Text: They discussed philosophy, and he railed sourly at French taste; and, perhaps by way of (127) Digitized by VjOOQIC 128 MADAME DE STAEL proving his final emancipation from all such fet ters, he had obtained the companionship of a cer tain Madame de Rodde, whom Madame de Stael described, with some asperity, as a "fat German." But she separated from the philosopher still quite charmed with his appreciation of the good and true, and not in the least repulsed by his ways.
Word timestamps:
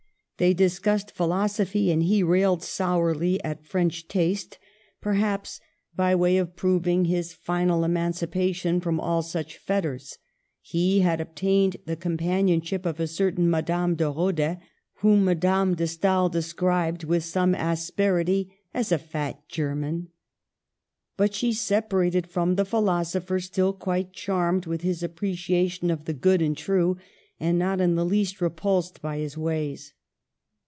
They 0.37 0.55
discussed 0.55 1.11
philosophy, 1.11 1.91
and 1.91 2.01
he 2.01 2.23
railed 2.23 2.63
sourly 2.63 3.39
at 3.43 3.63
French 3.63 4.07
taste; 4.07 4.53
and, 4.55 4.61
perhaps 4.99 5.59
by 5.95 6.15
way 6.15 6.37
of 6.37 6.47
(127) 6.55 6.55
Digitized 6.55 6.57
by 6.65 6.65
VjOOQIC 6.65 6.65
128 6.65 6.65
MADAME 6.65 6.71
DE 6.81 6.81
STAEL 6.81 6.81
proving 6.81 7.05
his 7.05 7.33
final 7.33 7.83
emancipation 7.83 8.81
from 8.81 8.99
all 8.99 9.21
such 9.21 9.57
fet 9.57 9.83
ters, 9.83 10.17
he 10.61 10.99
had 11.01 11.21
obtained 11.21 11.77
the 11.85 11.95
companionship 11.95 12.87
of 12.87 12.99
a 12.99 13.05
cer 13.05 13.31
tain 13.33 13.51
Madame 13.51 13.93
de 13.93 14.05
Rodde, 14.09 14.57
whom 14.95 15.23
Madame 15.25 15.75
de 15.75 15.85
Stael 15.85 16.27
described, 16.27 17.03
with 17.03 17.23
some 17.23 17.53
asperity, 17.53 18.51
as 18.73 18.91
a 18.91 18.97
"fat 18.97 19.47
German." 19.47 20.07
But 21.17 21.35
she 21.35 21.53
separated 21.53 22.25
from 22.25 22.55
the 22.55 22.65
philosopher 22.65 23.39
still 23.39 23.73
quite 23.73 24.11
charmed 24.11 24.65
with 24.65 24.81
his 24.81 25.03
appreciation 25.03 25.91
of 25.91 26.05
the 26.05 26.13
good 26.13 26.41
and 26.41 26.57
true, 26.57 26.97
and 27.39 27.59
not 27.59 27.79
in 27.79 27.93
the 27.93 28.03
least 28.03 28.41
repulsed 28.41 29.03
by 29.03 29.19
his 29.19 29.37
ways. 29.37 29.93